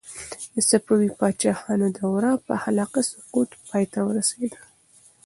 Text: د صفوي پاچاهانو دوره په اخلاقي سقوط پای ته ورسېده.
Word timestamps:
د 0.53 0.55
صفوي 0.69 1.09
پاچاهانو 1.19 1.87
دوره 1.99 2.29
په 2.45 2.51
اخلاقي 2.59 3.01
سقوط 3.11 3.49
پای 3.67 3.85
ته 3.91 3.99
ورسېده. 4.07 4.59